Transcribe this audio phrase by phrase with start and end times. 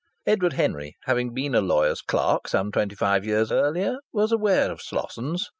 [0.25, 4.81] Edward Henry, having been a lawyer's clerk some twenty five years earlier, was aware of
[4.81, 5.45] Slossons.